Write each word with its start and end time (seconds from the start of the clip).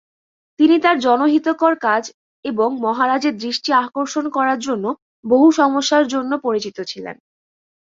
তিনি 0.59 0.75
তাঁর 0.79 0.97
জনহিতকর 0.99 1.73
কাজ 1.81 2.03
এবং 2.45 2.69
মহারাজের 2.81 3.35
দৃষ্টি 3.37 3.69
আকর্ষণ 3.81 4.25
করার 4.29 4.59
জন্য 4.59 4.85
বহু 5.25 5.47
সমস্যার 5.51 6.05
জন্য 6.07 6.31
পরিচিত 6.37 6.77
ছিলেন। 6.87 7.15